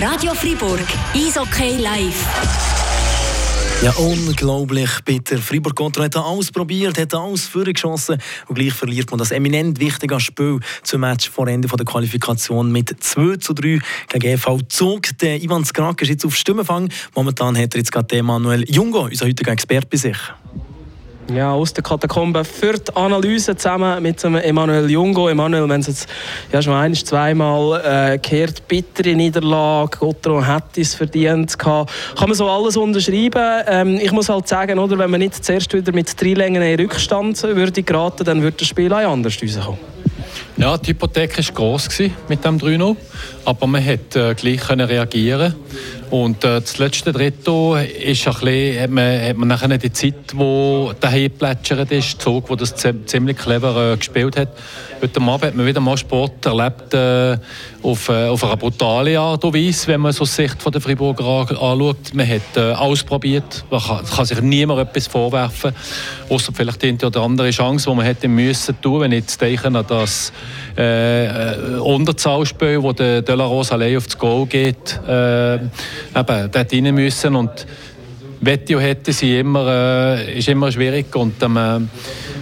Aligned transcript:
Radio 0.00 0.32
Fribourg, 0.32 0.80
Eishockey 1.14 1.76
live. 1.76 2.24
Ja, 3.82 3.92
unglaublich 3.92 4.90
bitter. 5.04 5.36
Fribourg 5.38 5.76
Contra 5.76 6.04
hat 6.04 6.16
alles 6.16 6.50
probiert, 6.50 6.98
hat 6.98 7.14
alles 7.14 7.46
vorgeschossen 7.46 8.18
und 8.46 8.54
gleich 8.54 8.72
verliert 8.72 9.10
man 9.10 9.18
das 9.18 9.30
eminent 9.30 9.78
wichtige 9.78 10.18
Spiel 10.20 10.60
zum 10.82 11.02
Match 11.02 11.28
vor 11.28 11.48
Ende 11.48 11.68
der 11.68 11.84
Qualifikation 11.84 12.72
mit 12.72 12.96
2 12.98 13.36
zu 13.36 13.52
3 13.52 13.80
gegen 14.08 14.26
EV 14.26 14.62
Zug. 14.68 15.18
Der 15.20 15.42
Ivan 15.42 15.66
Skrak 15.66 16.00
ist 16.00 16.08
jetzt 16.08 16.24
auf 16.24 16.34
Stimmenfang. 16.34 16.88
Momentan 17.14 17.58
hat 17.58 17.74
er 17.74 17.78
jetzt 17.78 17.92
gerade 17.92 18.16
Emanuel 18.16 18.64
Jungo, 18.70 19.04
unser 19.04 19.26
heutiger 19.26 19.52
Experte, 19.52 19.86
bei 19.86 19.98
sich. 19.98 20.18
Ja, 21.34 21.52
aus 21.52 21.74
der 21.74 21.84
Katakombe 21.84 22.42
für 22.42 22.72
die 22.72 22.96
Analyse 22.96 23.54
zusammen 23.54 24.02
mit 24.02 24.24
Emanuel 24.24 24.88
Jungo. 24.90 25.28
Emanuel, 25.28 25.68
wenn 25.68 25.82
es 25.82 25.88
jetzt 25.88 26.08
ja, 26.50 26.62
schon 26.62 26.72
ein, 26.72 26.94
zweimal 26.94 27.82
äh, 27.84 28.18
gehört, 28.18 28.66
bittere 28.66 29.14
Niederlage, 29.14 29.98
Gotro 29.98 30.42
hätte 30.42 30.80
es 30.80 30.94
verdient 30.94 31.58
gehabt. 31.58 31.92
Kann 32.16 32.30
man 32.30 32.36
so 32.36 32.48
alles 32.48 32.78
unterschreiben? 32.78 33.62
Ähm, 33.66 34.00
ich 34.02 34.10
muss 34.10 34.30
halt 34.30 34.48
sagen, 34.48 34.78
oder, 34.78 34.98
wenn 34.98 35.10
man 35.10 35.20
nicht 35.20 35.44
zuerst 35.44 35.72
wieder 35.74 35.92
mit 35.92 36.18
drei 36.18 36.32
Längen 36.32 36.62
in 36.62 36.80
Rückstand 36.80 37.42
würde 37.42 37.82
geraten, 37.82 38.24
dann 38.24 38.40
würde 38.40 38.56
das 38.60 38.68
Spiel 38.68 38.90
auch 38.90 39.12
anders 39.12 39.36
rauskommen. 39.42 39.78
Ja, 40.56 40.78
die 40.78 40.88
Hypothek 40.88 41.36
war 41.36 41.54
gross 41.54 41.88
mit 42.28 42.44
dem 42.44 42.58
3-0, 42.58 42.96
aber 43.44 43.66
man 43.66 43.84
konnte 43.84 44.30
äh, 44.30 44.34
gleich 44.34 44.68
reagieren 44.70 45.54
und 46.10 46.44
äh, 46.44 46.60
das 46.60 46.78
letzte 46.78 47.12
Drittel 47.12 47.86
ist 48.02 48.26
ein 48.26 48.34
bisschen, 48.34 48.80
hat 48.80 48.90
man, 48.90 49.20
hat 49.20 49.36
man 49.36 49.48
nachher 49.48 49.78
die 49.78 49.92
Zeit, 49.92 50.32
die 50.32 50.90
daheim 51.00 51.30
plätschert 51.30 51.92
ist, 51.92 52.20
Zug, 52.22 52.48
wo 52.48 52.56
das 52.56 52.74
ziemlich 52.74 53.36
clever 53.36 53.92
äh, 53.92 53.96
gespielt 53.96 54.36
hat. 54.36 54.48
Heute 55.00 55.20
Abend 55.20 55.44
hat 55.44 55.54
man 55.54 55.64
wieder 55.66 55.80
mal 55.80 55.96
Sport 55.96 56.44
erlebt 56.46 56.92
äh, 56.92 57.38
auf, 57.82 58.08
äh, 58.08 58.26
auf 58.26 58.42
eine 58.42 58.56
brutale 58.56 59.18
Art 59.20 59.44
und 59.44 59.54
Weise, 59.54 59.86
wenn 59.88 60.00
man 60.00 60.12
so 60.12 60.24
die 60.24 60.30
Sicht 60.30 60.60
von 60.60 60.72
der 60.72 60.80
Friburger 60.80 61.24
anschaut. 61.24 62.14
Man 62.14 62.28
hat 62.28 62.56
äh, 62.56 62.72
ausprobiert, 62.72 63.64
man 63.70 63.80
kann, 63.80 64.04
kann, 64.04 64.24
sich 64.24 64.40
niemand 64.40 64.80
etwas 64.80 65.06
vorwerfen, 65.06 65.72
außer 66.28 66.52
vielleicht 66.52 66.82
die 66.82 66.98
oder 67.04 67.22
andere 67.22 67.50
Chance, 67.50 67.88
die 67.88 67.96
man 67.96 68.04
hätte 68.06 68.26
müssen 68.26 68.80
tun, 68.80 69.02
wenn 69.02 69.12
ich 69.12 69.20
jetzt 69.20 69.40
denke 69.40 69.66
an 69.68 69.84
das 69.86 70.32
äh, 70.76 71.26
äh 71.26 71.78
Unterzahlspiel, 71.78 72.82
wo 72.82 72.92
der 72.92 73.22
Delaros 73.22 73.70
allein 73.70 73.96
auf 73.96 74.06
das 74.06 74.18
Goal 74.18 74.46
geht, 74.46 74.98
äh, 75.06 75.58
eben, 76.14 76.50
dort 76.50 76.72
rein 76.72 76.94
müssen 76.94 77.34
und 77.36 77.66
Wettio 78.40 78.78
hätte 78.78 79.12
sie 79.12 79.40
immer, 79.40 79.66
äh, 79.66 80.38
ist 80.38 80.48
immer 80.48 80.70
schwierig 80.70 81.14
und 81.16 81.42
ähm, 81.42 81.88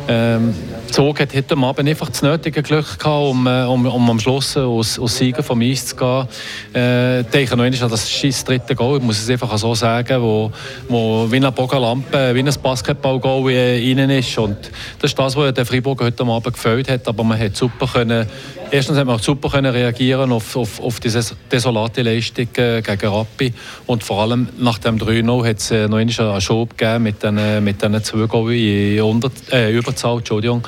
ähm, 0.09 0.55
Zug 0.91 1.21
hat 1.21 1.35
heute 1.35 1.57
Abend 1.57 1.89
einfach 1.89 2.09
das 2.09 2.23
nötige 2.23 2.63
Glück 2.63 2.99
gehabt, 2.99 3.07
um, 3.07 3.47
äh, 3.47 3.65
um, 3.65 3.87
um 3.87 4.11
am 4.11 4.21
Schluss 4.21 4.57
aus, 4.57 4.99
aus 4.99 5.17
Sieger 5.17 5.43
vom 5.43 5.61
Eis 5.61 5.87
zu 5.87 5.97
gehen. 5.97 6.29
Äh, 6.75 7.21
ich 7.21 7.27
denke 7.27 7.57
noch 7.57 7.65
einmal 7.65 7.83
an 7.83 7.91
das 7.91 8.11
scheiß 8.11 8.45
dritte 8.45 8.75
Goal, 8.75 8.99
ich 8.99 9.03
muss 9.03 9.19
es 9.19 9.29
einfach 9.29 9.57
so 9.59 9.75
sagen, 9.75 10.23
wo, 10.23 10.53
wo 10.89 11.27
wie 11.31 11.37
eine 11.37 11.51
Bogenlampe, 11.53 12.35
wie 12.35 12.41
ein 12.41 12.55
Basketball-Goal 12.63 13.53
rein 13.53 14.11
ist. 14.11 14.39
Und 14.39 14.57
das 15.01 15.11
ist 15.11 15.19
das, 15.19 15.37
was 15.37 15.55
der 15.55 15.67
Freiburg 15.67 16.01
heute 16.03 16.23
Abend 16.25 16.55
gefällt 16.55 16.89
hat, 16.89 17.09
aber 17.09 17.25
man 17.25 17.39
hat 17.39 17.57
super 17.57 17.87
können, 17.87 18.27
erstens 18.71 18.97
hat 18.97 19.07
man 19.07 19.19
super 19.19 19.51
können 19.51 19.73
reagieren 19.73 20.33
auf, 20.33 20.57
auf, 20.57 20.81
auf 20.81 21.01
diese 21.01 21.21
desolate 21.51 22.03
Leistung 22.03 22.49
äh, 22.57 22.81
gegen 22.81 23.09
Rappi 23.09 23.53
und 23.87 24.05
vor 24.05 24.23
allem 24.23 24.49
nach 24.59 24.79
dem 24.79 24.99
3-0 24.99 25.49
hat 25.49 25.59
es 25.59 25.71
äh, 25.71 25.89
noch 25.89 25.99
einmal 25.99 26.31
einen 26.31 26.41
Schub 26.41 26.77
gegeben 26.77 27.03
mit 27.03 27.23
diesen 27.23 27.65
mit 27.65 27.83
den 27.83 28.03
zwei 28.03 28.27
Goals 28.27 28.55
in 28.55 29.03
Unter, 29.03 29.31
äh, 29.51 29.73
Überzahl, 29.97 30.19
Entschuldigung. 30.19 30.63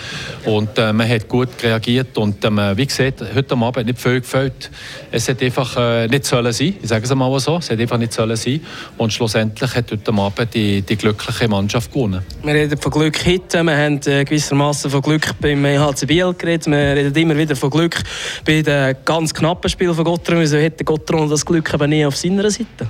Und 0.45 0.79
äh, 0.79 0.93
man 0.93 1.09
hat 1.09 1.29
gut 1.29 1.49
reagiert 1.63 2.17
und 2.17 2.45
ähm, 2.45 2.59
wie 2.75 2.87
gesagt, 2.87 3.23
heute 3.35 3.57
Abend 3.57 3.87
nicht 3.87 4.01
viel 4.01 4.21
gefällt. 4.21 4.71
Es 5.11 5.29
hat 5.29 5.43
einfach 5.43 5.77
äh, 5.77 6.09
nicht 6.09 6.25
sollen 6.25 6.53
sein, 6.53 6.75
ich 6.81 6.89
sage 6.89 7.05
es 7.05 7.15
mal 7.15 7.39
so, 7.39 7.59
es 7.59 7.71
hat 7.71 7.79
einfach 7.79 7.99
nicht 7.99 8.13
sollen 8.13 8.37
sein. 8.37 8.61
Und 8.97 9.13
schlussendlich 9.13 9.75
hat 9.75 9.91
heute 9.91 10.13
Abend 10.13 10.55
die, 10.55 10.83
die 10.83 10.97
glückliche 10.97 11.49
Mannschaft 11.49 11.93
gewonnen. 11.93 12.23
Wir 12.43 12.55
reden 12.55 12.79
von 12.79 12.91
Glück 12.91 13.27
heute, 13.27 13.63
wir 13.63 13.77
haben 13.77 14.01
äh, 14.07 14.25
gewissermaßen 14.25 14.91
von 14.91 15.03
Glück 15.03 15.39
beim 15.41 15.65
HC 15.65 16.07
Biel 16.07 16.35
geredet, 16.37 16.67
wir 16.67 16.77
reden 16.79 17.15
immer 17.15 17.37
wieder 17.37 17.57
von 17.57 17.71
Glück 17.71 17.97
bei 18.45 18.63
den 18.63 18.97
ganz 19.05 19.35
knappen 19.35 19.69
Spielen 19.69 19.95
von 19.95 20.05
Gottron. 20.05 20.41
Wieso 20.41 20.57
hätte 20.57 20.85
Gottron 20.85 21.29
das 21.29 21.45
Glück 21.45 21.73
aber 21.75 21.87
nie 21.87 22.05
auf 22.05 22.17
seiner 22.17 22.51
Seite? 22.51 22.89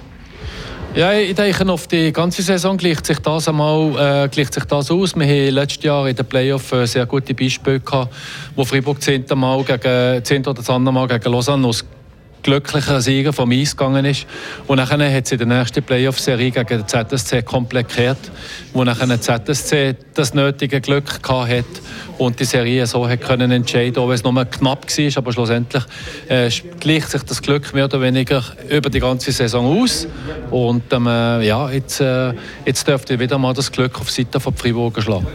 Ja, 0.99 1.13
ich 1.13 1.33
denke, 1.33 1.65
auf 1.73 1.87
die 1.87 2.13
ganze 2.13 2.43
Saison 2.43 2.77
gleicht 2.77 3.07
sich 3.07 3.21
das 3.21 3.47
einmal 3.47 4.25
äh, 4.25 4.29
gleicht 4.31 4.53
sich 4.53 4.65
das 4.65 4.91
aus. 4.91 5.15
Wir 5.15 5.27
hatten 5.29 5.55
letztes 5.55 5.85
Jahr 5.85 6.09
in 6.09 6.17
den 6.17 6.27
Playoffs 6.27 6.73
äh, 6.73 6.89
sehr 6.89 7.07
gute 7.07 7.35
Beispiele 7.35 7.79
gehabt, 7.79 8.13
wo 8.57 8.65
Freiburg 8.65 9.01
zehnte 9.01 9.37
Mal 9.37 9.63
gegen 9.63 10.25
zehnte 10.25 10.51
oder 10.51 10.61
das 10.61 10.77
Mal 10.77 11.07
gegen 11.07 11.31
Lausanne 11.31 11.69
aus 11.69 11.85
glücklicher 12.49 13.03
Sieger 13.03 13.35
vom 13.35 13.51
Eis 13.53 13.77
gegangen 13.77 14.07
ist. 14.07 14.27
Und 14.67 14.79
dann 14.79 14.89
hat 14.89 15.27
sie 15.27 15.35
in 15.35 15.47
der 15.47 15.59
nächsten 15.59 15.83
Playoff-Serie 15.83 16.51
gegen 16.51 16.83
den 16.83 16.89
ZSC 16.89 17.43
komplett 17.43 17.89
gekehrt, 17.89 18.31
wo 18.73 18.85
dann 18.85 18.97
der 19.07 19.21
ZSC 19.21 19.95
das 20.15 20.33
nötige 20.33 20.81
Glück 20.81 21.21
hatte 21.29 21.65
und 22.17 22.41
die 22.41 22.45
Serie 22.45 22.87
so 22.87 23.07
hat 23.07 23.21
können 23.21 23.51
entscheiden, 23.51 23.99
auch 23.99 24.09
wenn 24.09 24.15
es 24.15 24.25
nur 24.25 24.45
knapp 24.47 24.87
war, 24.87 25.19
aber 25.19 25.33
schlussendlich 25.33 25.85
äh, 26.29 26.51
gleicht 26.81 27.11
sich 27.11 27.23
das 27.23 27.43
Glück 27.43 27.75
mehr 27.75 27.85
oder 27.85 28.01
weniger 28.01 28.43
über 28.71 28.89
die 28.89 29.01
ganze 29.01 29.31
Saison 29.31 29.83
aus 29.83 30.09
und 30.51 30.91
ähm, 30.91 31.07
äh, 31.07 31.47
ja, 31.47 31.71
jetzt, 31.71 32.01
äh, 32.01 32.33
jetzt 32.65 32.89
dürfte 32.89 33.19
wieder 33.19 33.37
mal 33.37 33.53
das 33.53 33.71
Glück 33.71 34.01
auf 34.01 34.11
Seite 34.11 34.41
von 34.41 34.55
Freiburg 34.55 35.03
schlagen. 35.03 35.27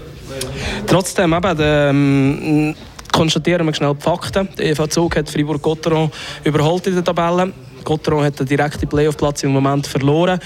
Trotzdem 0.88 1.31
eben, 1.34 1.57
ähm 1.62 2.75
konstatieren 3.13 3.66
wir 3.66 3.74
schnell 3.74 3.96
die 3.96 4.01
Fakten. 4.01 4.50
Der 4.57 4.72
EV 4.72 4.88
Zug 4.88 5.16
hat 5.16 5.29
Fribourg-Gotteron 5.29 6.12
überholt 6.44 6.88
in 6.88 6.96
der 6.96 7.03
Tabelle. 7.06 7.53
Gotteron 7.85 8.25
hat 8.25 8.40
den 8.40 8.46
direkten 8.46 8.90
Playoff-Platz 8.90 9.44
im 9.44 9.51
Moment 9.51 9.88
verloren. 9.88 10.40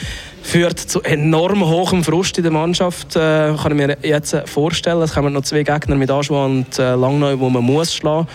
Führt 0.44 0.80
zu 0.80 1.02
enorm 1.02 1.66
hohem 1.66 2.04
Frust 2.04 2.38
in 2.38 2.44
der 2.44 2.52
Mannschaft, 2.52 3.16
äh, 3.16 3.54
kann 3.56 3.72
ich 3.72 3.78
mir 3.78 3.98
jetzt 4.04 4.36
vorstellen. 4.46 5.02
Es 5.02 5.14
kommen 5.14 5.34
noch 5.34 5.44
zwei 5.44 5.64
Gegner 5.64 5.96
mit 5.96 6.12
Aschua 6.12 6.46
und 6.46 6.78
äh, 6.78 6.94
Langnau, 6.96 7.40
wo 7.40 7.50
man 7.50 7.64
muss 7.64 7.96
schlagen 7.96 8.28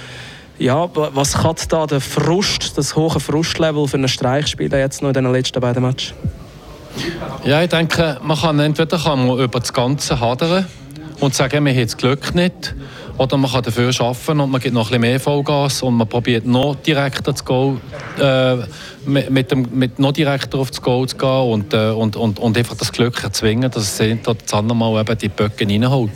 ja, 0.59 0.89
was 0.95 1.35
kann 1.35 1.57
da 1.69 1.87
der 1.87 2.01
Frust, 2.01 2.79
das 2.79 2.95
hohe 2.95 3.19
Frustlevel 3.19 3.89
für 3.89 3.97
einen 3.97 4.09
Streichspieler 4.09 4.79
jetzt 4.79 5.03
noch 5.03 5.09
in 5.09 5.15
den 5.15 5.33
letzten 5.33 5.61
beiden 5.61 5.83
Matches? 5.83 6.15
Ja, 7.45 7.63
ich 7.63 7.71
denke, 7.71 8.19
man 8.23 8.39
kann 8.39 8.61
entweder 8.61 8.99
kann 8.99 9.27
man 9.27 9.39
über 9.39 9.59
das 9.59 9.73
Ganze 9.73 10.21
hadern 10.21 10.67
und 11.21 11.35
sagen, 11.35 11.65
wir 11.65 11.73
haben 11.73 11.83
das 11.83 11.97
Glück 11.97 12.35
nicht. 12.35 12.75
Oder 13.19 13.37
man 13.37 13.51
kann 13.51 13.63
dafür 13.63 13.91
arbeiten 14.01 14.41
und 14.41 14.51
man 14.51 14.61
gibt 14.61 14.75
noch 14.75 14.87
ein 14.87 14.89
bisschen 14.89 15.01
mehr 15.01 15.21
Vollgas 15.21 15.83
und 15.83 15.95
man 15.95 16.09
probiert 16.09 16.47
noch 16.47 16.75
direkter 16.77 17.35
zu 17.35 17.45
gehen, 17.45 17.81
äh, 18.19 18.57
mit, 19.31 19.51
dem, 19.51 19.69
mit 19.73 19.99
noch 19.99 20.13
direkter 20.13 20.59
auf 20.59 20.71
das 20.71 20.81
Goal 20.81 21.07
zu 21.09 21.17
gehen 21.17 21.29
und, 21.29 21.75
äh, 21.75 21.91
und, 21.91 22.17
und, 22.17 22.39
und 22.39 22.57
einfach 22.57 22.77
das 22.77 22.91
Glück 22.91 23.23
erzwingen, 23.23 23.71
dass 23.71 24.01
es 24.01 24.19
das 24.23 24.55
andere 24.55 24.77
Mal 24.77 25.01
eben 25.01 25.19
die 25.19 25.29
Böcke 25.29 25.67
reinholt. 25.67 26.11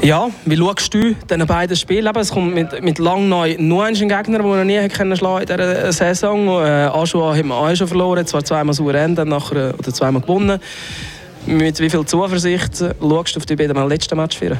Ja, 0.00 0.28
wie 0.44 0.56
schaust 0.56 0.94
du 0.94 1.14
diese 1.28 1.46
beiden 1.46 1.76
Spiele? 1.76 2.12
Es 2.14 2.30
kommt 2.30 2.54
mit, 2.54 2.82
mit 2.82 2.98
Langneu 2.98 3.56
nur 3.58 3.84
ein 3.84 3.94
Gegner, 3.94 4.38
den 4.38 4.46
wir 4.46 4.56
noch 4.56 4.64
nie 4.64 4.88
können 4.88 5.16
schlagen 5.16 5.48
in 5.48 5.56
dieser 5.56 5.92
Saison. 5.92 6.46
Äh, 6.62 6.88
Aschua 6.92 7.34
haben 7.34 7.48
wir 7.48 7.56
auch 7.56 7.74
schon 7.74 7.88
verloren, 7.88 8.24
zwar 8.24 8.44
zweimal 8.44 8.74
souverän, 8.74 9.16
dann 9.16 9.28
nachher, 9.28 9.74
oder 9.76 9.92
zweimal 9.92 10.22
gewonnen. 10.22 10.60
Mit 11.46 11.80
wie 11.80 11.90
viel 11.90 12.04
Zuversicht 12.04 12.76
schaust 12.76 13.00
du 13.00 13.38
auf 13.38 13.46
die 13.46 13.56
beiden 13.56 13.88
letzten 13.88 14.16
Match 14.16 14.38
führen? 14.38 14.58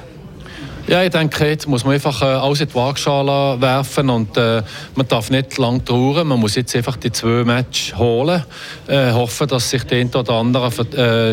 Ja, 0.88 1.03
ich 1.03 1.10
denke, 1.10 1.47
jetzt 1.47 1.69
muss 1.69 1.84
man 1.84 1.93
einfach 1.93 2.22
äh, 2.22 2.25
alles 2.25 2.62
in 2.62 2.69
die 2.69 2.75
Waagschale 2.75 3.60
werfen 3.60 4.09
und 4.09 4.34
äh, 4.38 4.62
man 4.94 5.06
darf 5.06 5.28
nicht 5.28 5.59
lang 5.59 5.84
trauern. 5.84 6.26
Man 6.26 6.41
muss 6.41 6.54
jetzt 6.54 6.75
einfach 6.75 6.97
die 6.97 7.12
zwei 7.12 7.44
Matches 7.44 7.94
holen, 7.99 8.43
äh, 8.87 9.12
hoffen, 9.12 9.48
dass 9.48 9.69
sich 9.69 9.84
der 9.84 10.06
oder 10.15 10.32
andere 10.32 10.71
äh, 10.97 11.32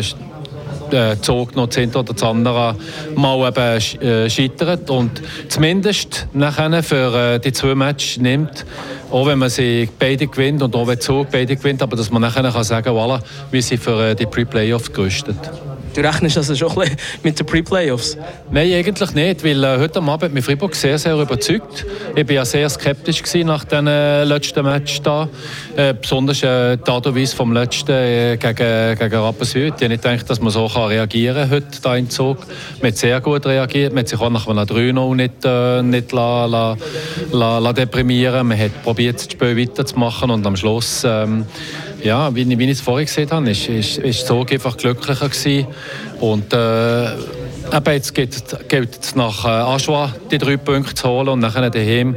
äh, 0.94 1.18
Zug 1.22 1.56
noch 1.56 1.68
das 1.68 1.78
oder 1.78 2.12
das 2.12 2.22
andere 2.22 2.76
mal 3.14 3.48
eben 3.48 4.02
äh, 4.02 4.28
scheitert 4.28 4.90
und 4.90 5.22
zumindest 5.48 6.26
nachher 6.34 6.82
für 6.82 7.38
die 7.38 7.52
zwei 7.52 7.74
Matches 7.74 8.18
nimmt, 8.18 8.66
auch 9.10 9.26
wenn 9.26 9.38
man 9.38 9.48
sie 9.48 9.88
beide 9.98 10.26
gewinnt 10.26 10.62
und 10.62 10.76
auch 10.76 10.86
wenn 10.86 11.00
Zug 11.00 11.30
beide 11.30 11.56
gewinnt, 11.56 11.82
aber 11.82 11.96
dass 11.96 12.10
man 12.10 12.20
nachher 12.20 12.42
kann 12.42 12.62
sagen, 12.62 12.90
voilà, 12.90 13.20
wir 13.50 13.62
sind 13.62 13.82
für 13.82 14.14
die 14.14 14.26
Pre-Playoffs 14.26 14.92
gerüstet. 14.92 15.38
Du 15.96 16.02
rechnest 16.02 16.36
also 16.36 16.54
schon 16.54 16.84
mit 17.22 17.38
den 17.38 17.46
Pre-Playoffs? 17.46 18.18
Nein, 18.50 18.70
eigentlich 18.74 19.14
nicht, 19.14 19.42
weil 19.42 19.64
äh, 19.64 19.78
heute 19.78 20.02
Abend 20.02 20.24
hat 20.24 20.30
mich 20.30 20.44
Freiburg 20.44 20.74
sehr, 20.74 20.98
sehr 20.98 21.18
überzeugt. 21.18 21.86
Ich 22.14 22.28
war 22.28 22.34
ja 22.34 22.44
sehr 22.44 22.68
skeptisch 22.68 23.22
nach 23.36 23.64
dem 23.64 23.86
äh, 23.86 24.24
letzten 24.24 24.62
Match 24.62 25.00
da. 25.00 25.26
Äh, 25.74 25.94
besonders 25.94 26.42
äh, 26.42 26.76
die 26.76 26.90
Art 26.90 27.06
und 27.06 27.16
Weise 27.16 27.34
vom 27.34 27.54
letzten 27.54 27.92
äh, 27.92 28.36
gegen, 28.36 28.98
gegen 28.98 29.14
Rapperswil. 29.14 29.68
Ich 29.68 29.72
habe 29.72 29.88
nicht 29.88 30.02
gedacht, 30.02 30.28
dass 30.28 30.38
man 30.38 30.50
so 30.50 30.68
kann 30.68 30.88
reagieren 30.88 31.48
kann 31.48 31.50
heute 31.50 31.80
da 31.80 31.96
in 31.96 32.10
Zug. 32.10 32.40
Man 32.82 32.90
hat 32.90 32.98
sehr 32.98 33.18
gut 33.22 33.46
reagiert. 33.46 33.94
Man 33.94 34.00
hat 34.00 34.08
sich 34.08 34.20
auch 34.20 34.28
nach 34.28 34.46
einem 34.46 34.66
3 34.66 35.14
nicht, 35.14 35.46
äh, 35.46 35.82
nicht 35.82 36.12
la, 36.12 36.44
la, 36.44 36.76
la, 37.32 37.58
la 37.58 37.72
deprimieren 37.72 38.48
Man 38.48 38.58
hat 38.58 38.82
probiert, 38.82 39.16
das 39.16 39.32
Spiel 39.32 39.56
weiterzumachen 39.56 40.30
und 40.30 40.46
am 40.46 40.56
Schluss... 40.56 41.04
Ähm, 41.06 41.46
ja, 42.06 42.34
wie, 42.34 42.58
wie 42.58 42.64
ich 42.64 42.70
es 42.70 42.80
vorhin 42.80 43.06
gesehen 43.06 43.30
habe, 43.30 43.50
ist, 43.50 43.68
ist, 43.68 43.98
ist 43.98 44.26
Zug 44.26 44.52
einfach 44.52 44.76
glücklicher 44.76 45.28
gewesen. 45.28 45.66
Und 46.20 46.52
äh, 46.52 47.08
Aber 47.70 47.92
jetzt 47.92 48.14
geht, 48.14 48.34
es 48.34 49.14
nach 49.14 49.44
äh, 49.44 49.48
Aschua 49.48 50.14
die 50.30 50.38
drei 50.38 50.56
Punkte 50.56 50.94
zu 50.94 51.08
holen 51.08 51.28
und 51.28 51.40
dann 51.40 51.72
daheim 51.72 52.16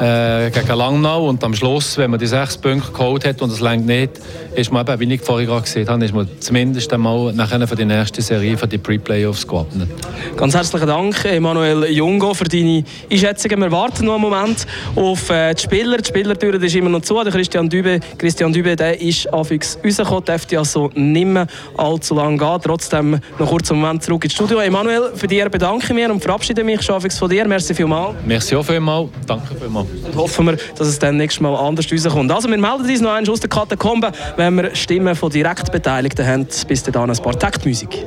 äh, 0.00 0.50
gegen 0.50 0.76
Langnau 0.76 1.28
und 1.28 1.42
am 1.42 1.54
Schluss, 1.54 1.96
wenn 1.96 2.10
man 2.10 2.20
die 2.20 2.26
sechs 2.26 2.56
Punkte 2.56 2.92
geholt 2.92 3.24
hat 3.24 3.40
und 3.42 3.50
es 3.50 3.60
längt 3.60 3.86
nicht, 3.86 4.12
ist 4.54 4.72
man 4.72 4.86
eben, 4.86 5.00
wie 5.00 5.14
ich 5.14 5.20
vorhin 5.20 5.46
gerade 5.46 5.62
gesehen 5.62 5.88
habe, 5.88 6.04
ist 6.04 6.14
man 6.14 6.28
zumindest 6.40 6.92
einmal 6.92 7.32
nachher 7.32 7.66
für 7.66 7.76
die 7.76 7.84
nächste 7.84 8.22
Serie, 8.22 8.56
für 8.56 8.66
die 8.66 8.78
Pre-Playoffs 8.78 9.46
gewappnet. 9.46 9.88
Ganz 10.36 10.54
herzlichen 10.54 10.86
Dank, 10.86 11.24
Emanuel 11.24 11.84
Jungo, 11.90 12.34
für 12.34 12.44
deine 12.44 12.84
Einschätzungen. 13.10 13.60
Wir 13.60 13.72
warten 13.72 14.06
noch 14.06 14.14
einen 14.14 14.22
Moment 14.22 14.66
auf 14.94 15.30
äh, 15.30 15.54
die 15.54 15.62
Spieler. 15.62 15.98
Die 15.98 16.08
Spielertür 16.08 16.62
ist 16.62 16.74
immer 16.74 16.90
noch 16.90 17.02
zu. 17.02 17.22
Der 17.22 17.32
Christian 17.32 17.68
Dübe, 17.68 18.00
Christian 18.18 18.52
Dübe 18.52 18.76
der 18.76 19.00
ist 19.00 19.32
anfangs 19.32 19.78
rausgekommen, 19.84 20.24
dürfte 20.24 20.58
also 20.58 20.90
nicht 20.94 21.26
mehr 21.26 21.46
allzu 21.76 22.14
lange 22.14 22.38
gehen. 22.38 22.60
Trotzdem 22.62 23.20
noch 23.38 23.48
kurz 23.48 23.70
einen 23.70 23.80
Moment 23.80 24.02
zurück 24.02 24.24
ins 24.24 24.34
Studio. 24.34 24.58
Emanuel, 24.58 24.85
für 25.14 25.26
dich 25.26 25.44
bedanke 25.48 25.84
ich 25.84 25.92
mich 25.92 26.08
und 26.08 26.22
verabschiede 26.22 26.64
mich 26.64 26.82
schon 26.82 27.00
von 27.00 27.30
dir. 27.30 27.46
Merci 27.46 27.74
vielmals. 27.74 28.16
Merci 28.24 28.56
auch 28.56 28.64
vielmals. 28.64 29.10
Danke 29.26 29.54
vielmals. 29.54 29.88
Und 30.04 30.16
hoffen 30.16 30.46
wir, 30.46 30.56
dass 30.76 30.88
es 30.88 30.98
dann 30.98 31.16
nächstes 31.16 31.40
Mal 31.40 31.54
anders 31.54 31.86
rauskommt. 31.92 32.30
Also 32.30 32.48
wir 32.48 32.58
melden 32.58 32.88
uns 32.88 33.00
noch 33.00 33.12
einmal 33.12 33.30
aus 33.30 33.40
der 33.40 33.50
Katakombe, 33.50 34.12
wenn 34.36 34.56
wir 34.56 34.74
Stimmen 34.74 35.14
von 35.14 35.30
direkt 35.30 35.70
Beteiligten 35.70 36.26
haben. 36.26 36.46
Bis 36.68 36.82
dann 36.82 37.10
ein 37.10 37.16
paar 37.16 37.38
Taktmusik. 37.38 38.06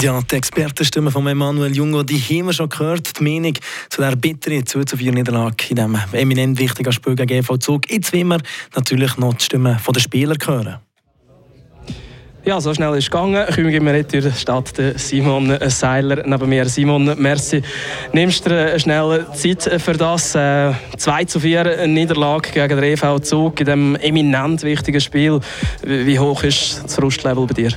Ja, 0.00 0.20
die 0.22 0.36
Expertenstimme 0.36 1.10
von 1.10 1.26
Emanuel 1.26 1.76
Jungo, 1.76 2.02
die 2.02 2.18
haben 2.18 2.46
wir 2.46 2.52
schon 2.52 2.68
gehört. 2.68 3.18
Die 3.18 3.22
Meinung 3.22 3.54
zu 3.90 4.00
der 4.00 4.16
bitteren 4.16 4.66
2 4.66 4.84
zu 4.84 4.96
4 4.96 5.12
Niederlage 5.12 5.66
in 5.68 5.76
diesem 5.76 5.98
eminent 6.12 6.58
wichtigen 6.58 6.92
Spiel 6.92 7.14
gegen 7.14 7.40
GV 7.40 7.58
Zug. 7.58 7.90
Jetzt 7.90 8.12
wollen 8.12 8.28
wir 8.28 8.40
natürlich 8.74 9.16
noch 9.18 9.34
die 9.34 9.44
Stimme 9.44 9.78
der 9.86 10.00
Spieler 10.00 10.36
hören. 10.44 10.78
Ja, 12.44 12.60
so 12.60 12.74
schnell 12.74 12.90
ist 12.94 13.04
es 13.04 13.10
gegangen. 13.10 13.46
Kommen 13.54 13.86
wir 13.86 13.92
nicht 13.92 14.12
durch 14.12 14.36
statt 14.36 14.72
Simon 14.96 15.56
Seiler 15.68 16.26
neben 16.26 16.48
mir. 16.48 16.68
Simon, 16.68 17.14
merci. 17.16 17.62
Nimmst 18.12 18.44
du 18.44 18.80
schnell 18.80 19.26
Zeit 19.32 19.80
für 19.80 19.92
das? 19.92 20.34
Äh, 20.34 20.72
2 20.96 21.24
zu 21.26 21.38
4 21.38 21.86
Niederlage 21.86 22.50
gegen 22.50 22.80
den 22.80 22.82
EV 22.82 23.20
Zug 23.20 23.60
in 23.60 23.66
diesem 23.66 23.94
eminent 23.94 24.64
wichtigen 24.64 25.00
Spiel. 25.00 25.38
Wie 25.84 26.18
hoch 26.18 26.42
ist 26.42 26.82
das 26.82 26.96
Frustlevel 26.96 27.46
bei 27.46 27.54
dir? 27.54 27.70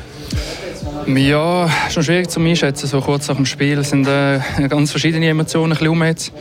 Ja, 1.05 1.69
schon 1.91 2.01
schwierig 2.01 2.31
zu 2.31 2.39
einschätzen, 2.39 2.87
so 2.87 3.01
kurz 3.01 3.27
nach 3.27 3.35
dem 3.35 3.45
Spiel. 3.45 3.83
Sind 3.83 4.07
äh, 4.07 4.39
ganz 4.67 4.89
verschiedene 4.89 5.27
Emotionen 5.27 5.73
ein 5.73 5.77
bisschen 5.77 5.91
um 5.91 6.03
jetzt. 6.03 6.33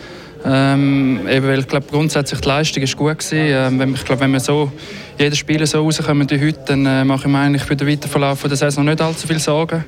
Ähm, 0.47 1.27
eben, 1.29 1.47
weil 1.47 1.61
ich 1.61 1.69
glaube, 1.69 1.87
grundsätzlich 1.91 2.41
die 2.41 2.49
Leistung 2.49 2.83
ist 2.83 2.97
gut 2.97 3.19
gewesen. 3.19 3.81
Ähm, 3.83 3.95
ich 3.95 4.05
glaube, 4.05 4.21
wenn 4.21 4.33
wir 4.33 4.41
so 4.41 4.71
jedes 5.19 5.39
Spiel 5.39 5.65
so 5.67 5.81
rauskommen 5.83 6.29
wie 6.31 6.41
heute, 6.41 6.61
dann 6.67 6.85
äh, 6.85 7.05
mache 7.05 7.23
ich 7.23 7.33
mir 7.33 7.39
eigentlich 7.39 7.63
für 7.63 7.77
den 7.77 7.89
Weiterverlauf 7.89 8.43
der 8.43 8.57
Saison 8.57 8.85
nicht 8.85 9.01
allzu 9.01 9.27
viel 9.27 9.39
Sorgen. 9.39 9.85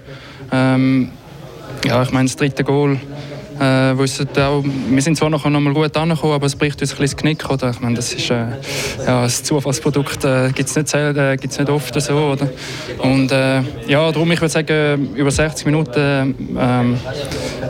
Ähm, 0.51 1.11
ja, 1.85 2.03
ich 2.03 2.11
meine, 2.11 2.27
das 2.27 2.37
dritte 2.37 2.65
Goal 2.65 2.99
äh, 3.61 3.97
wo 3.97 4.03
auch, 4.41 4.65
wir 4.65 5.03
sind 5.03 5.17
zwar 5.17 5.31
noch 5.31 5.45
einmal 5.45 5.73
gut 5.73 5.97
angekommen, 5.97 6.33
aber 6.33 6.47
es 6.47 6.57
bricht 6.57 6.81
uns 6.81 6.93
ein 6.93 6.99
bisschen 6.99 7.17
das 7.17 7.23
Knick. 7.23 7.51
Oder? 7.51 7.71
Ich 7.71 7.81
meine, 7.81 7.95
das 7.97 8.13
ist 8.13 8.31
äh, 8.31 8.47
ja, 9.07 9.23
ein 9.23 9.29
Zufallsprodukt, 9.29 10.25
äh, 10.25 10.51
gibt 10.53 10.69
es 10.69 10.77
nicht, 10.77 10.95
äh, 10.95 11.37
nicht 11.37 11.71
oft 11.71 12.01
so. 12.01 12.15
Oder? 12.15 12.49
Und 12.99 13.33
äh, 13.33 13.63
ja, 13.87 14.11
darum, 14.13 14.31
ich 14.33 14.41
würde 14.41 14.53
sagen, 14.53 15.15
über 15.15 15.31
60 15.31 15.67
Minuten 15.67 16.35
ähm, 16.59 16.99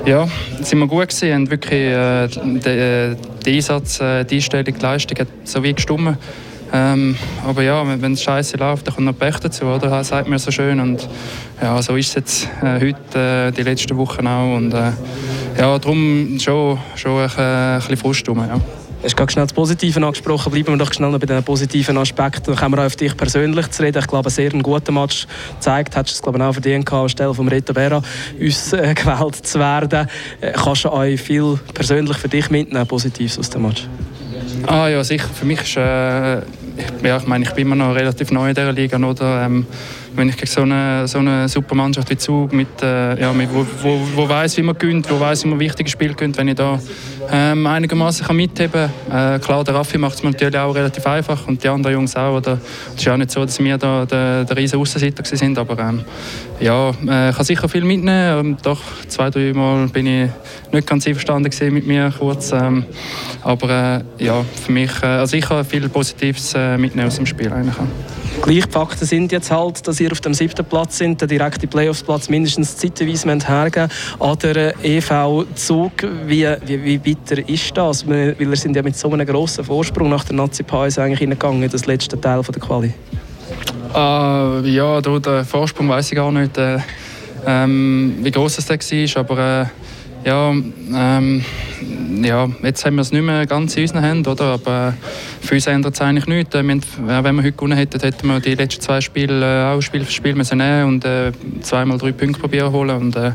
ja, 0.04 0.28
sind 0.60 0.78
wir 0.78 0.86
gut 0.86 1.08
gewesen 1.08 1.32
und 1.32 1.50
wirklich 1.50 1.82
äh, 1.82 2.28
der, 2.28 3.14
der 3.14 3.52
Einsatz, 3.52 4.00
äh, 4.00 4.24
die 4.24 4.36
Einstellung, 4.36 4.74
die 4.74 4.82
Leistung 4.82 5.18
hat 5.18 5.28
so 5.44 5.62
wie 5.62 5.72
gestimmt. 5.72 6.18
Ähm, 6.76 7.16
aber 7.46 7.62
ja, 7.62 7.82
wenn 7.86 8.12
es 8.12 8.22
scheiße 8.22 8.58
läuft, 8.58 8.86
dann 8.86 8.94
kommt 8.94 9.06
noch 9.06 9.18
Pech 9.18 9.38
dazu, 9.38 9.64
oder? 9.64 9.88
Das 9.88 10.08
sagt 10.08 10.28
mir 10.28 10.38
so 10.38 10.50
schön. 10.50 10.78
Und 10.78 11.08
ja, 11.62 11.80
so 11.80 11.96
ist 11.96 12.08
es 12.08 12.14
jetzt 12.14 12.48
äh, 12.62 12.80
heute, 12.80 13.48
äh, 13.48 13.50
die 13.50 13.62
letzten 13.62 13.96
Wochen 13.96 14.26
auch. 14.26 14.56
Und 14.56 14.74
äh, 14.74 14.92
ja, 15.58 15.78
darum 15.78 16.38
schon, 16.38 16.78
schon 16.94 17.20
ein, 17.22 17.30
ein 17.38 17.78
bisschen 17.78 17.96
Frust 17.96 18.28
rum, 18.28 18.38
ja. 18.46 18.56
Du 18.56 19.04
hast 19.04 19.16
gerade 19.16 19.32
schnell 19.32 19.46
das 19.46 19.52
Positive 19.52 20.04
angesprochen. 20.04 20.52
Bleiben 20.52 20.68
wir 20.68 20.76
doch 20.76 20.92
schnell 20.92 21.10
noch 21.10 21.18
bei 21.18 21.26
den 21.26 21.42
positiven 21.42 21.96
Aspekten. 21.96 22.46
Dann 22.46 22.56
kommen 22.56 22.76
wir 22.76 22.82
auch 22.82 22.86
auf 22.86 22.96
dich 22.96 23.16
persönlich 23.16 23.70
zu 23.70 23.82
reden. 23.82 23.98
Ich 23.98 24.06
glaube, 24.06 24.28
sehr 24.30 24.50
guter 24.50 24.92
Match 24.92 25.26
gezeigt. 25.54 25.96
Hättest 25.96 26.16
du 26.16 26.18
es 26.18 26.22
glaube 26.22 26.38
ich, 26.38 26.44
auch 26.44 26.52
verdient 26.52 26.84
gehabt, 26.84 27.02
anstelle 27.04 27.32
von 27.32 27.48
Reto 27.48 27.72
Berra 27.72 28.02
uns 28.38 28.72
äh, 28.72 28.94
gewählt 28.94 29.46
zu 29.46 29.58
werden. 29.58 30.08
Äh, 30.40 30.52
kannst 30.52 30.84
du 30.84 30.92
euch 30.92 31.20
viel 31.20 31.58
persönlich 31.72 32.16
für 32.16 32.28
dich 32.28 32.50
mitnehmen, 32.50 32.86
Positives 32.86 33.38
aus 33.38 33.48
dem 33.48 33.62
Match? 33.62 33.86
Ah 34.66 34.88
ja, 34.88 35.04
sicher. 35.04 35.28
Für 35.32 35.44
mich 35.44 35.60
ist, 35.60 35.76
äh, 35.76 35.80
ja, 35.80 37.16
ich 37.16 37.26
meine, 37.26 37.44
ich 37.44 37.52
bin 37.52 37.66
immer 37.66 37.76
noch 37.76 37.94
relativ 37.94 38.32
neu 38.32 38.48
in 38.48 38.54
dieser 38.54 38.72
Liga, 38.72 38.98
oder? 38.98 39.44
Ähm, 39.46 39.66
wenn 40.16 40.28
ich 40.28 40.36
gegen 40.36 40.50
so 40.50 40.62
eine, 40.62 41.06
so 41.06 41.18
eine 41.18 41.48
super 41.48 41.74
Mannschaft 41.74 42.10
wie 42.10 42.16
Zug, 42.16 42.52
mit, 42.52 42.82
äh, 42.82 43.20
ja, 43.20 43.32
mit, 43.32 43.48
wo, 43.52 43.66
wo, 43.82 44.00
wo 44.14 44.28
weiß, 44.28 44.56
wie 44.56 44.62
man 44.62 44.76
gönnt, 44.78 45.10
wo 45.10 45.18
weiß, 45.18 45.44
wie 45.44 45.48
man 45.48 45.60
wichtige 45.60 45.88
Spiele 45.88 46.14
gönnt, 46.14 46.36
wenn 46.38 46.48
ich 46.48 46.54
da 46.54 46.78
ähm, 47.30 47.66
einigermaßen 47.66 48.34
mitheben 48.34 48.90
kann. 49.08 49.34
Äh, 49.36 49.38
klar, 49.38 49.64
der 49.64 49.74
Raffi 49.74 49.98
macht 49.98 50.14
es 50.14 50.22
mir 50.22 50.30
natürlich 50.30 50.58
auch 50.58 50.74
relativ 50.74 51.06
einfach 51.06 51.46
und 51.46 51.62
die 51.62 51.68
anderen 51.68 51.96
Jungs 51.96 52.16
auch. 52.16 52.36
Oder, 52.36 52.58
es 52.88 52.96
ist 52.96 53.04
ja 53.04 53.14
auch 53.14 53.16
nicht 53.16 53.30
so, 53.30 53.44
dass 53.44 53.58
wir 53.58 53.78
da 53.78 54.06
der, 54.06 54.44
der 54.44 54.56
riesen 54.56 54.78
Aussenseiter 54.78 55.24
sind, 55.24 55.58
aber 55.58 55.78
ähm, 55.78 56.04
ja, 56.60 56.90
äh, 56.90 57.32
kann 57.32 57.44
sicher 57.44 57.68
viel 57.68 57.84
mitnehmen. 57.84 58.46
Ähm, 58.46 58.56
doch 58.62 58.80
zwei, 59.08 59.30
drei 59.30 59.52
Mal 59.52 59.88
bin 59.88 60.06
ich 60.06 60.30
nicht 60.72 60.86
ganz 60.86 61.06
einverstanden 61.06 61.50
mit 61.72 61.86
mir 61.86 62.12
kurz. 62.16 62.52
Ähm, 62.52 62.84
aber 63.42 64.02
äh, 64.18 64.24
ja, 64.24 64.44
für 64.64 64.72
mich, 64.72 64.90
äh, 65.02 65.06
also 65.06 65.36
ich 65.36 65.44
kann 65.44 65.64
viel 65.64 65.88
Positives 65.88 66.54
äh, 66.54 66.78
mitnehmen 66.78 67.08
aus 67.08 67.16
dem 67.16 67.26
Spiel 67.26 67.52
eigentlich. 67.52 67.76
Gleich 68.42 68.64
Fakten 68.70 69.06
sind 69.06 69.32
jetzt 69.32 69.50
halt, 69.50 69.86
dass 69.88 70.00
ihr 70.00 70.12
auf 70.12 70.20
dem 70.20 70.34
siebten 70.34 70.64
Platz 70.64 70.98
sind, 70.98 71.20
der 71.20 71.28
direkte 71.28 71.66
Playoffs-Platz 71.66 72.28
mindestens 72.28 72.76
zeitweise 72.76 73.28
hergeben 73.28 73.90
an 74.20 74.38
der 74.38 74.74
EV 74.84 75.44
Zug. 75.54 75.92
Wie, 76.26 76.46
wie, 76.64 76.84
wie 76.84 76.98
bitter 76.98 77.48
ist 77.48 77.76
das? 77.76 78.06
Weil 78.06 78.36
wir 78.38 78.56
sind 78.56 78.76
ja 78.76 78.82
mit 78.82 78.96
so 78.96 79.10
einem 79.10 79.26
grossen 79.26 79.64
Vorsprung 79.64 80.10
nach 80.10 80.24
der 80.24 80.36
Nazi-Pause 80.36 81.02
eigentlich 81.02 81.20
hineingegangen, 81.20 81.68
das 81.68 81.86
letzte 81.86 82.20
Teil 82.20 82.42
von 82.42 82.52
der 82.52 82.62
Quali. 82.62 82.94
Uh, 83.94 84.64
ja, 84.66 85.00
der 85.00 85.44
Vorsprung 85.44 85.88
weiß 85.88 86.12
ich 86.12 86.16
gar 86.16 86.30
nicht, 86.30 86.58
äh, 86.58 86.78
ähm, 87.46 88.16
wie 88.22 88.30
groß 88.30 88.58
es 88.58 88.68
war, 88.68 89.20
aber 89.20 89.62
äh, 89.62 89.66
ja, 90.26 90.50
ähm, 90.50 91.44
ja, 92.20 92.48
jetzt 92.64 92.84
haben 92.84 92.96
wir 92.96 93.02
es 93.02 93.12
nicht 93.12 93.22
mehr 93.22 93.46
ganz 93.46 93.76
in 93.76 93.82
unseren 93.82 94.02
Händen, 94.02 94.28
oder? 94.28 94.54
aber 94.54 94.94
für 95.40 95.54
uns 95.54 95.68
ändert 95.68 95.94
es 95.94 96.00
eigentlich 96.00 96.26
nichts. 96.26 96.52
Wir 96.52 96.58
haben, 96.58 97.24
wenn 97.24 97.36
wir 97.36 97.42
heute 97.44 97.52
gewonnen 97.52 97.78
hätten, 97.78 98.00
hätten 98.00 98.26
wir 98.26 98.40
die 98.40 98.56
letzten 98.56 98.82
zwei 98.82 99.00
Spiele 99.00 99.62
äh, 99.62 99.72
auch 99.72 99.80
Spiel 99.80 100.04
für 100.04 100.10
Spiel 100.10 100.34
müssen 100.34 100.58
nehmen 100.58 100.88
und 100.88 101.04
äh, 101.04 101.30
zweimal 101.60 101.96
drei 101.98 102.10
Punkte 102.10 102.40
probieren 102.40 102.72
holen. 102.72 102.96
Und 102.96 103.14
äh, 103.14 103.32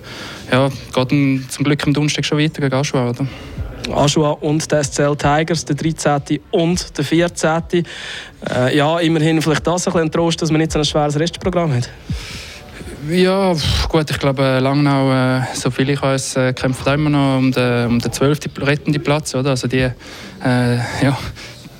ja, 0.51 0.67
geht 0.67 1.51
zum 1.51 1.63
Glück 1.63 1.87
am 1.87 1.93
Donnerstag 1.93 2.25
schon 2.25 2.39
weiter 2.39 2.61
gegen 2.61 2.75
Aschua. 2.75 3.09
Oder? 3.09 3.25
Aschua 3.95 4.31
und 4.31 4.69
der 4.69 4.83
SCL 4.83 5.15
Tigers, 5.15 5.63
der 5.63 5.77
13. 5.77 6.39
und 6.51 6.97
der 6.97 7.05
14. 7.05 7.61
Äh, 8.49 8.75
ja, 8.75 8.99
immerhin 8.99 9.41
vielleicht 9.41 9.65
das 9.65 9.87
ein, 9.87 9.95
ein 9.97 10.11
Trost, 10.11 10.41
dass 10.41 10.51
man 10.51 10.59
nicht 10.59 10.73
so 10.73 10.79
ein 10.79 10.85
schweres 10.85 11.17
Restprogramm 11.17 11.73
hat. 11.73 11.89
Ja, 13.09 13.53
gut, 13.89 14.11
ich 14.11 14.19
glaube, 14.19 14.59
Langnau, 14.59 15.11
äh, 15.11 15.41
so 15.55 15.71
viel 15.71 15.89
ich 15.89 16.01
weiß, 16.01 16.35
äh, 16.35 16.53
kämpft 16.53 16.85
immer 16.85 17.09
noch 17.09 17.37
um 17.37 17.51
den, 17.51 17.87
um 17.87 17.99
den 17.99 18.11
12. 18.11 18.41
rettenden 18.59 19.01
Platz. 19.01 19.33
Oder? 19.33 19.51
Also 19.51 19.67
die, 19.67 19.79
äh, 19.79 20.75
ja, 21.01 21.17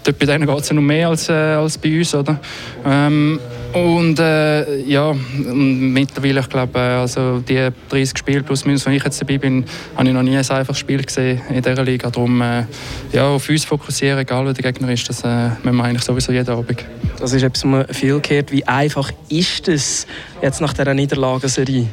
dort 0.03 0.17
bei 0.17 0.25
denen 0.25 0.47
geht 0.47 0.59
es 0.59 0.69
ja 0.69 0.75
noch 0.75 0.81
mehr 0.81 1.09
als, 1.09 1.29
äh, 1.29 1.33
als 1.33 1.77
bei 1.77 1.99
uns. 1.99 2.15
Oder? 2.15 2.39
Ähm, 2.83 3.39
und 3.73 4.19
äh, 4.19 4.81
ja, 4.81 5.13
mittlerweile, 5.13 6.41
ich 6.41 6.49
glaube, 6.49 6.77
äh, 6.77 6.81
also 6.81 7.39
die 7.39 7.69
30 7.89 8.17
Spiele 8.17 8.43
plus 8.43 8.65
minus, 8.65 8.85
wenn 8.85 8.93
ich 8.93 9.03
jetzt 9.03 9.21
dabei 9.21 9.37
bin, 9.37 9.65
habe 9.95 10.07
ich 10.07 10.13
noch 10.13 10.23
nie 10.23 10.37
ein 10.37 10.49
einfaches 10.49 10.79
Spiel 10.79 11.01
gesehen 11.01 11.41
in 11.49 11.61
dieser 11.61 11.83
Liga. 11.83 12.09
Darum 12.09 12.41
äh, 12.41 12.65
ja, 13.11 13.27
auf 13.27 13.47
uns 13.49 13.65
fokussieren, 13.65 14.19
egal 14.19 14.45
wer 14.45 14.53
der 14.53 14.71
Gegner 14.71 14.91
ist, 14.91 15.07
das 15.07 15.23
äh, 15.23 15.49
müssen 15.63 15.77
wir 15.77 15.83
eigentlich 15.83 16.03
sowieso 16.03 16.31
jeden 16.31 16.49
Abend. 16.49 16.85
Das 17.19 17.33
ist 17.33 17.43
etwas, 17.43 17.63
was 17.63 17.69
man 17.69 17.87
viel 17.87 18.19
gehört. 18.19 18.51
Wie 18.51 18.65
einfach 18.67 19.11
ist 19.29 19.67
es 19.67 20.07
jetzt 20.41 20.59
nach 20.59 20.73
dieser 20.73 20.93
Niederlagenserie, 20.93 21.87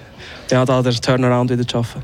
ja, 0.50 0.64
da 0.64 0.82
den 0.82 0.92
Turnaround 0.94 1.50
wieder 1.50 1.66
zu 1.66 1.78
schaffen? 1.78 2.02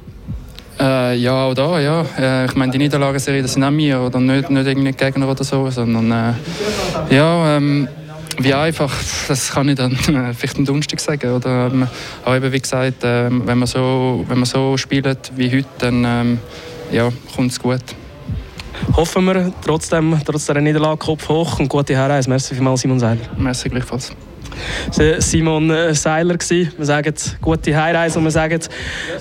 Äh, 0.79 1.17
ja, 1.17 1.45
auch 1.45 1.55
da, 1.55 1.81
ja. 1.81 2.05
Äh, 2.19 2.47
ich 2.47 2.55
meine, 2.55 2.73
die 2.73 2.79
Niederlagenserie, 2.79 3.43
das 3.43 3.53
sind 3.53 3.65
auch 3.65 3.73
wir, 3.73 4.01
oder 4.01 4.21
nicht, 4.21 4.51
nicht 4.51 4.67
irgendwie 4.67 4.93
Gegner 4.93 5.29
oder 5.29 5.45
so, 5.45 5.71
sondern 5.71 6.11
äh, 6.11 7.15
ja, 7.15 7.57
ähm, 7.57 7.89
wie 8.39 8.55
einfach, 8.55 8.93
das 9.29 9.51
kann 9.53 9.69
ich 9.69 9.77
dann 9.77 9.93
äh, 9.93 10.35
vielleicht 10.35 10.57
am 10.57 10.65
Donnerstag 10.65 11.01
sagen. 11.01 11.33
Oder, 11.33 11.71
ähm, 11.73 11.87
aber 12.25 12.37
eben, 12.37 12.53
wie 12.53 12.61
gesagt, 12.61 13.05
äh, 13.05 13.31
wenn, 13.31 13.59
man 13.59 13.67
so, 13.67 14.25
wenn 14.29 14.39
man 14.39 14.47
so 14.47 14.77
spielt 14.77 15.33
wie 15.37 15.51
heute, 15.51 15.69
dann 15.79 16.05
ähm, 16.05 16.39
ja, 16.91 17.11
kommt 17.35 17.53
es 17.53 17.61
gut. 17.61 17.83
Hoffen 18.97 19.25
wir 19.25 19.53
trotzdem, 19.65 20.21
trotz 20.25 20.47
der 20.47 20.61
Niederlage 20.61 20.99
Kopf 20.99 21.29
hoch 21.29 21.59
und 21.59 21.69
gute 21.69 21.95
Herren. 21.95 22.23
Merci 22.29 22.55
vielmals, 22.55 22.81
Simon 22.81 22.99
Seiler. 22.99 23.21
Merci 23.37 23.69
gleichfalls. 23.69 24.13
Simon 25.19 25.71
äh, 25.71 25.95
Seiler. 25.95 26.37
Wir 26.39 26.69
sagen 26.81 27.15
gute 27.41 27.77
Heimreise 27.77 28.19
und 28.19 28.25
wir 28.25 28.31
sagen 28.31 28.61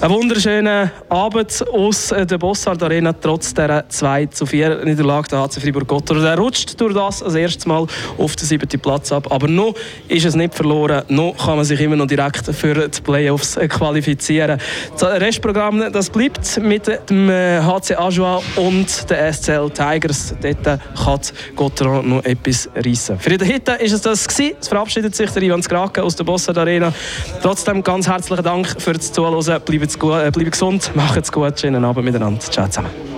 einen 0.01 0.13
wunderschönen 0.13 0.91
Abend 1.09 1.65
aus 1.71 2.11
äh, 2.11 2.25
der 2.25 2.37
Bossard 2.37 2.81
Arena, 2.83 3.13
trotz 3.13 3.53
der 3.53 3.87
2 3.87 4.27
zu 4.27 4.45
4 4.45 4.85
Niederlage 4.85 5.29
der 5.29 5.39
HC 5.39 5.59
Fribourg-Gottor. 5.61 6.23
Er 6.23 6.37
rutscht 6.37 6.79
durch 6.79 6.93
das 6.93 7.23
als 7.23 7.35
erstes 7.35 7.65
Mal 7.65 7.85
auf 8.17 8.35
den 8.35 8.45
siebten 8.45 8.79
Platz 8.79 9.11
ab. 9.11 9.31
Aber 9.31 9.47
noch 9.47 9.75
ist 10.07 10.25
es 10.25 10.35
nicht 10.35 10.53
verloren. 10.53 11.03
Noch 11.09 11.35
kann 11.37 11.55
man 11.55 11.65
sich 11.65 11.79
immer 11.81 11.95
noch 11.95 12.07
direkt 12.07 12.45
für 12.53 12.89
die 12.89 13.01
Playoffs 13.01 13.57
qualifizieren. 13.69 14.59
Das 14.99 15.03
Restprogramm 15.21 15.91
das 15.91 16.09
bleibt 16.09 16.59
mit 16.61 16.87
dem 17.09 17.29
HC 17.29 17.95
Ajoa 17.95 18.41
und 18.55 19.09
den 19.09 19.33
SCL 19.33 19.69
Tigers. 19.69 20.33
Dort 20.41 20.63
kann 20.63 21.19
Gottor 21.55 22.03
noch 22.03 22.23
etwas 22.23 22.69
reissen. 22.75 23.19
Für 23.19 23.37
den 23.37 23.47
Hit 23.47 23.67
ist 23.69 23.93
es 23.93 24.01
das. 24.01 24.27
Es 24.27 24.67
verabschiedet 24.67 25.15
sich 25.15 25.22
der 25.31 25.43
Ivan 25.43 25.63
Skrake 25.63 26.03
aus 26.03 26.15
der 26.15 26.23
Bossard 26.23 26.57
Arena. 26.57 26.93
Trotzdem 27.41 27.83
ganz 27.83 28.07
herzlichen 28.07 28.43
Dank 28.43 28.81
fürs 28.81 29.11
Zuhören. 29.11 29.63
Bleibt, 29.63 29.99
gut, 29.99 30.13
äh, 30.13 30.31
bleibt 30.31 30.51
gesund, 30.51 30.91
macht 30.95 31.21
es 31.21 31.31
gut, 31.31 31.59
schönen 31.59 31.83
Abend 31.85 32.05
miteinander. 32.05 32.39
Ciao 32.39 32.67
zusammen. 32.67 33.12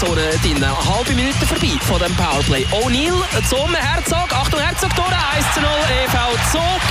Zone 0.00 0.30
drin. 0.42 0.56
Eine 0.56 0.72
halbe 0.72 1.12
Minute 1.12 1.46
vorbei 1.46 1.78
von 1.82 1.98
dem 1.98 2.14
Powerplay. 2.16 2.64
O'Neill 2.72 3.20
zum 3.46 3.74
Herzog. 3.74 4.32
Achtung, 4.32 4.58
Herzog 4.58 4.94
durch. 4.96 5.08
1 5.08 5.52
zu 5.52 5.60
0 5.60 5.70
EV 6.04 6.16
Zug. 6.50 6.82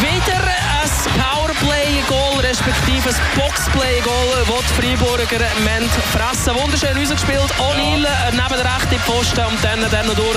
Wieder 0.00 0.42
ein 0.42 1.22
Powerplay-Goal, 1.22 2.40
respektive 2.40 3.10
ein 3.10 3.16
Boxplay-Goal, 3.36 4.44
das 4.48 4.64
die 4.66 4.96
Freiburger 4.96 5.46
Ment 5.62 5.90
fressen. 6.12 6.60
Wunderschön 6.60 6.98
rausgespielt. 6.98 7.52
O'Neill 7.60 8.04
neben 8.32 8.62
der 8.62 8.74
rechten 8.74 9.00
Posten 9.06 9.44
und 9.44 9.62
dann, 9.62 9.88
dann 9.88 10.06
noch 10.08 10.16
durch 10.16 10.36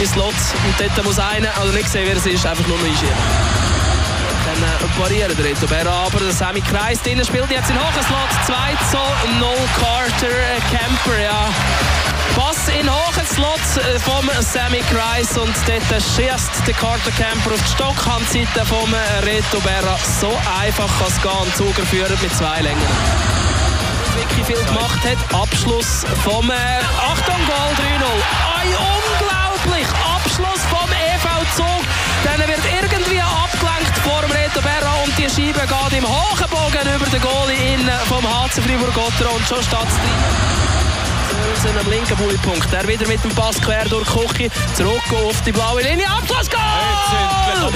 ins 0.00 0.14
Lot. 0.16 0.34
Und 0.66 0.78
dort 0.78 1.06
muss 1.06 1.18
einer, 1.18 1.56
also 1.58 1.72
nicht 1.72 1.88
sehen, 1.88 2.04
wer 2.06 2.18
es 2.18 2.26
ist, 2.26 2.44
einfach 2.44 2.66
nur 2.66 2.76
noch 2.76 2.84
einschieben. 2.84 3.53
Äh, 4.64 5.00
parieren 5.00 5.36
der 5.36 5.44
Reto 5.44 5.66
aber 5.66 6.20
der 6.20 6.32
Sammy 6.32 6.60
Kreis 6.60 7.00
drinnen 7.02 7.24
spielt 7.24 7.50
jetzt 7.50 7.70
in 7.70 7.76
hohen 7.78 8.02
Slot 8.02 8.30
2 8.46 8.54
zu 8.90 8.98
0 9.38 9.48
Carter 9.78 10.28
äh, 10.28 10.60
Camper, 10.70 11.20
ja. 11.20 11.48
Pass 12.34 12.68
in 12.68 12.88
hohen 12.88 13.26
Slot 13.26 13.84
äh, 13.84 13.98
vom 13.98 14.28
Sammy 14.40 14.82
Kreis 14.90 15.36
und 15.36 15.54
dort 15.66 16.02
schießt 16.02 16.66
der 16.66 16.74
Carter 16.74 17.10
Camper 17.12 17.52
auf 17.52 17.62
die 17.62 17.72
Stockhandseite 17.72 18.64
vom 18.66 18.92
äh, 18.94 19.24
Reto 19.24 19.60
Berra. 19.60 19.98
So 20.20 20.28
einfach 20.60 20.88
kann 20.98 21.08
es 21.08 21.20
gehen. 21.20 21.54
Zuger 21.56 21.86
führt 21.86 22.22
mit 22.22 22.34
zwei 22.34 22.60
Längen 22.60 23.34
wirklich 24.14 24.46
viel 24.46 24.64
gemacht 24.66 25.00
hat. 25.04 25.18
Abschluss 25.34 26.04
vom 26.24 26.50
äh, 26.50 26.54
Achtung 27.00 27.40
Goal 27.46 27.72
3-0. 27.76 28.04
Ein 28.56 28.68
unglaublich 28.94 29.88
Abschluss 30.04 30.62
vom 30.70 30.88
EV 30.90 31.56
Zug. 31.56 31.84
Dann 32.24 32.38
wird 32.48 32.60
irgendwie 32.80 33.20
vor 34.04 34.20
dem 34.22 34.30
Reto 34.30 34.60
Berra 34.60 34.94
und 35.04 35.16
die 35.18 35.28
Scheibe 35.28 35.60
geht 35.60 35.98
im 35.98 36.06
hohen 36.06 36.48
Bogen 36.50 36.94
über 36.94 37.06
den 37.06 37.20
Goalie 37.20 37.74
in 37.74 37.90
vom 38.08 38.24
HC 38.24 38.62
Fribourg-Gotteron 38.62 39.36
und 39.36 39.46
schon 39.48 39.62
steht 39.62 39.88
es 39.88 39.96
drin. 41.64 41.78
am 41.78 41.90
linken 41.90 42.16
Bullypunkt. 42.16 42.70
Der 42.72 42.86
wieder 42.86 43.06
mit 43.06 43.22
dem 43.24 43.34
Pass 43.34 43.60
quer 43.60 43.84
durch 43.86 44.06
Kuchi. 44.06 44.50
Zurück 44.74 45.02
auf 45.26 45.40
die 45.42 45.52
blaue 45.52 45.82
Linie. 45.82 46.06
Abschluss 46.06 46.48
Goal! 46.50 47.72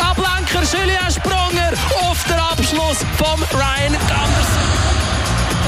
Ablenker 0.00 0.62
Julien 0.72 1.10
Sprunger 1.10 1.72
auf 2.02 2.24
den 2.24 2.38
Abschluss 2.38 2.98
vom 3.18 3.42
Ryan 3.52 3.96
Anderson 3.96 4.84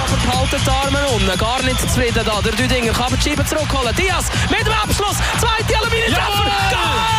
aber 0.07 0.17
behalten 0.25 0.61
die 0.65 0.71
Arme 0.71 1.09
unten. 1.09 1.39
Gar 1.39 1.63
nicht 1.63 1.81
zufrieden 1.81 2.25
da. 2.25 2.41
Der 2.41 2.53
Düdinger 2.53 2.93
kann 2.93 3.13
die 3.17 3.29
Scheibe 3.29 3.45
zurückholen. 3.45 3.95
Diaz 3.97 4.27
mit 4.51 4.67
dem 4.67 4.73
Abschluss. 4.73 5.17
Zweite 5.41 5.79
Aluminiumtreffer. 5.79 6.45
Goal! 6.71 7.17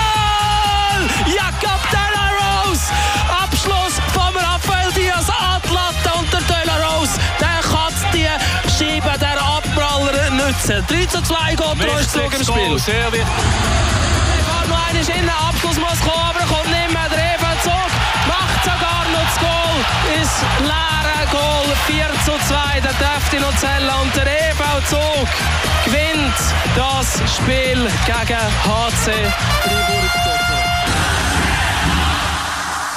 Jakob 1.36 1.82
De 1.92 2.00
La 2.14 2.28
Rose. 2.68 2.92
Abschluss 3.44 3.96
von 4.14 4.36
Rafael 4.36 4.92
Diaz. 4.94 5.28
Atlanta 5.30 6.20
und 6.20 6.32
der 6.32 6.42
De 6.42 6.66
La 6.66 6.76
Rose. 6.88 7.14
Der 7.40 7.62
kann 7.62 7.94
die 8.14 8.28
Scheibe, 8.72 9.18
der 9.20 9.42
Abpraller 9.42 10.30
nutzen. 10.32 10.86
3 10.88 11.06
zu 11.06 11.22
2 11.22 11.56
geht 11.56 12.10
zurück 12.10 12.34
im 12.38 12.44
Spiel. 12.44 12.80
Sehr 12.80 13.12
wichtig. 13.12 13.28
Noch 14.48 14.64
einmal 14.64 14.96
in 14.96 15.30
Abschluss 15.30 15.78
muss 15.78 16.00
kommen, 16.00 16.30
aber 16.30 16.40
er 16.40 16.48
kommt 16.48 16.70
nicht 16.70 16.92
mehr. 16.92 17.10
Der 17.10 17.36
Eva 17.36 17.52
Zug 17.64 17.92
macht 18.28 18.64
sogar 18.64 19.04
noch 19.14 19.26
das 19.28 19.40
Goal. 19.40 19.78
Ist 20.22 20.40
leere 20.62 21.28
Goal. 21.32 21.76
4 21.88 22.08
zu 22.26 22.34
2. 22.48 22.82
Der 22.82 22.94
dürfte 22.94 23.40
noch 23.40 23.56
zählen. 23.58 23.92
Und 24.02 24.16
der 24.16 24.28
EV 24.28 24.62
Zug 24.90 25.28
gewinnt 25.86 26.36
das 26.76 27.36
Spiel 27.36 27.90
gegen 28.06 28.46
HC 28.66 29.12
Fribourg. 29.64 30.47